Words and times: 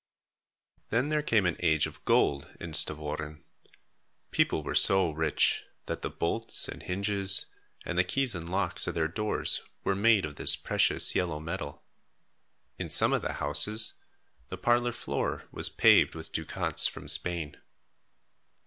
Then 0.89 1.09
there 1.09 1.21
came 1.21 1.45
an 1.45 1.57
age 1.59 1.85
of 1.85 2.03
gold 2.05 2.49
in 2.59 2.71
Stavoren. 2.73 3.43
People 4.31 4.63
were 4.63 4.73
so 4.73 5.11
rich, 5.11 5.63
that 5.85 6.01
the 6.01 6.09
bolts 6.09 6.67
and 6.67 6.81
hinges 6.81 7.45
and 7.85 7.99
the 7.99 8.03
keys 8.03 8.33
and 8.33 8.49
locks 8.49 8.87
of 8.87 8.95
their 8.95 9.07
doors 9.07 9.61
were 9.83 9.93
made 9.93 10.25
of 10.25 10.37
this 10.37 10.55
precious 10.55 11.13
yellow 11.13 11.39
metal. 11.39 11.83
In 12.79 12.89
some 12.89 13.13
of 13.13 13.21
the 13.21 13.33
houses, 13.33 13.93
the 14.49 14.57
parlor 14.57 14.91
floor 14.91 15.47
was 15.51 15.69
paved 15.69 16.15
with 16.15 16.31
ducats 16.31 16.87
from 16.87 17.07
Spain. 17.07 17.57